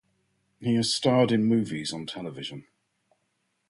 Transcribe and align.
He 0.59 0.73
has 0.77 0.91
starred 0.91 1.31
in 1.31 1.43
movies 1.43 1.91
and 1.93 1.99
on 1.99 2.07
television. 2.15 2.65